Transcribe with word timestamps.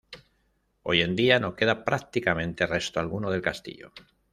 Hoy 0.81 1.01
en 1.03 1.15
día 1.15 1.39
no 1.39 1.55
queda 1.55 1.85
prácticamente 1.85 2.65
resto 2.65 2.99
alguno 2.99 3.29
del 3.29 3.43
castillo. 3.43 3.91